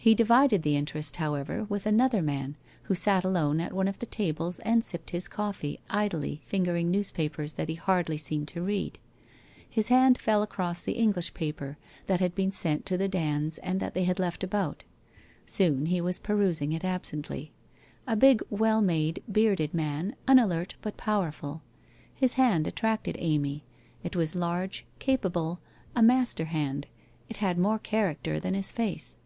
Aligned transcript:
He 0.00 0.14
divided 0.14 0.62
the 0.62 0.74
interest, 0.74 1.16
however, 1.16 1.64
with 1.64 1.84
another 1.84 2.22
man, 2.22 2.56
who 2.84 2.94
sat 2.94 3.24
alone 3.24 3.60
at 3.60 3.74
one 3.74 3.86
of 3.88 3.98
the 3.98 4.06
tables 4.06 4.58
and 4.60 4.82
sipped 4.82 5.10
his 5.10 5.28
coffee, 5.28 5.80
idly 5.90 6.40
fingering 6.46 6.90
newspapers 6.90 7.54
that 7.54 7.68
he 7.68 7.74
hardly 7.74 8.16
seemed 8.16 8.48
to 8.48 8.62
read. 8.62 8.98
His 9.68 9.88
hand 9.88 10.16
fell 10.16 10.42
across 10.42 10.80
the 10.80 10.92
English 10.94 11.34
paper 11.34 11.76
that 12.06 12.20
had 12.20 12.34
been 12.34 12.52
sent 12.52 12.86
to 12.86 12.96
the 12.96 13.08
Dands 13.08 13.58
and 13.58 13.80
that 13.80 13.92
they 13.92 14.04
had 14.04 14.18
left 14.18 14.42
about. 14.42 14.82
Soon 15.44 15.84
he 15.86 16.00
was 16.00 16.18
perusing 16.18 16.72
it 16.72 16.84
absently. 16.86 17.52
A 18.06 18.16
big, 18.16 18.42
well 18.48 18.80
made, 18.80 19.22
bearded 19.30 19.74
man, 19.74 20.16
unalert, 20.26 20.72
but 20.80 20.96
powerful. 20.96 21.60
His 22.14 22.34
hand 22.34 22.66
attracted 22.66 23.16
Amy, 23.18 23.62
it 24.02 24.16
was 24.16 24.34
large, 24.34 24.86
capable, 25.00 25.60
a 25.94 26.02
master 26.02 26.46
hand, 26.46 26.86
it 27.28 27.38
had 27.38 27.58
more 27.58 27.78
character 27.78 28.40
than 28.40 28.54
hi; 28.54 28.62
face. 28.62 29.16